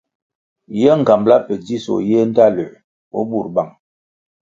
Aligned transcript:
Ye 0.79 0.91
ngambala 0.99 1.37
pe 1.45 1.53
dzisoh 1.63 2.03
yiéh 2.07 2.25
ndtaluer 2.29 2.73
o 3.17 3.19
bur 3.29 3.47
bang. 3.55 3.73